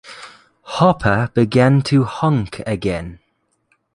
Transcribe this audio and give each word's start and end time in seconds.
Hopper 0.65 1.29
began 1.31 1.83
to 1.83 2.05
honk 2.05 2.63
again. 2.65 3.19